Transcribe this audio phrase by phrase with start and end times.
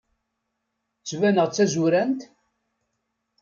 [0.99, 2.21] Ttbaneɣ-d d tazurant?